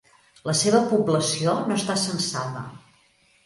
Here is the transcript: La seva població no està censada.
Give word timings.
La 0.49 0.55
seva 0.61 0.79
població 0.93 1.55
no 1.69 1.77
està 1.85 2.01
censada. 2.07 2.69